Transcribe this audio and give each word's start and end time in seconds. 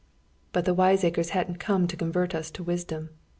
But 0.51 0.65
the 0.65 0.73
wiseacres 0.73 1.29
hadn't 1.29 1.57
come 1.59 1.85
to 1.85 1.95
convert 1.95 2.33
us 2.33 2.49
to 2.49 2.63
wisdom. 2.63 3.11